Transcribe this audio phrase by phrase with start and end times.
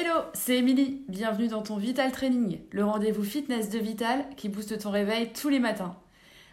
[0.00, 1.02] Hello, c'est Émilie.
[1.08, 5.48] Bienvenue dans ton Vital Training, le rendez-vous fitness de Vital qui booste ton réveil tous
[5.48, 5.96] les matins.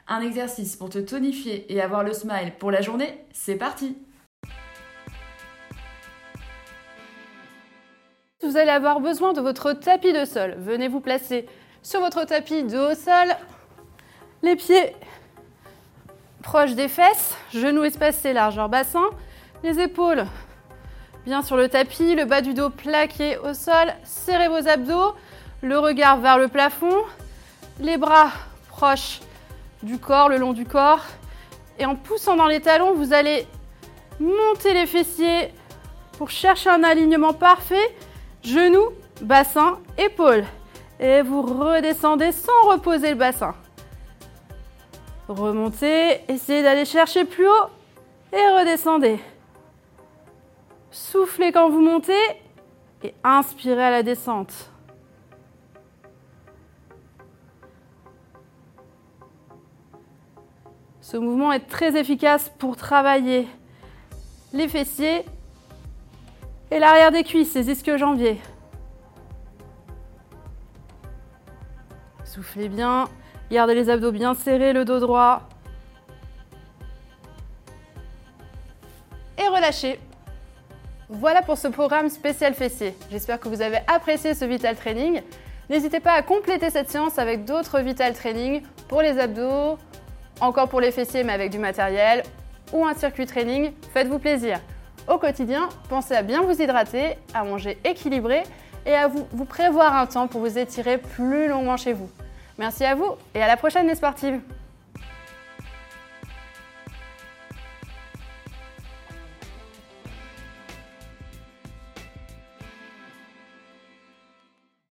[0.07, 3.97] Un exercice pour te tonifier et avoir le smile pour la journée, c'est parti
[8.41, 10.55] Vous allez avoir besoin de votre tapis de sol.
[10.57, 11.45] Venez vous placer
[11.83, 13.27] sur votre tapis de haut sol,
[14.41, 14.95] les pieds
[16.41, 19.07] proches des fesses, genoux espacés, largeur bassin,
[19.63, 20.25] les épaules
[21.25, 25.15] bien sur le tapis, le bas du dos plaqué au sol, serrez vos abdos,
[25.61, 27.03] le regard vers le plafond,
[27.79, 28.29] les bras
[28.69, 29.21] proches
[29.81, 31.03] du corps, le long du corps.
[31.79, 33.47] Et en poussant dans les talons, vous allez
[34.19, 35.51] monter les fessiers
[36.17, 37.95] pour chercher un alignement parfait.
[38.43, 38.89] Genoux,
[39.21, 40.45] bassin, épaules.
[40.99, 43.55] Et vous redescendez sans reposer le bassin.
[45.27, 47.69] Remontez, essayez d'aller chercher plus haut
[48.31, 49.19] et redescendez.
[50.95, 52.13] Soufflez quand vous montez
[53.03, 54.71] et inspirez à la descente.
[61.01, 63.45] Ce mouvement est très efficace pour travailler
[64.53, 65.25] les fessiers
[66.71, 68.39] et l'arrière des cuisses, les ischio-jambiers.
[72.23, 73.09] Soufflez bien,
[73.51, 75.41] gardez les abdos bien serrés, le dos droit.
[79.37, 79.99] Et relâchez.
[81.09, 82.95] Voilà pour ce programme spécial fessier.
[83.11, 85.21] J'espère que vous avez apprécié ce Vital Training.
[85.69, 89.77] N'hésitez pas à compléter cette séance avec d'autres Vital Training pour les abdos,
[90.39, 92.23] encore pour les fessiers mais avec du matériel
[92.73, 93.71] ou un circuit training.
[93.93, 94.59] Faites-vous plaisir.
[95.07, 98.41] Au quotidien, pensez à bien vous hydrater, à manger équilibré
[98.87, 102.09] et à vous, vous prévoir un temps pour vous étirer plus longuement chez vous.
[102.57, 104.39] Merci à vous et à la prochaine les sportives